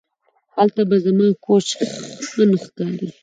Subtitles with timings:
[0.55, 1.67] هلته به زما کوچ
[2.27, 3.07] ښه نه ښکاري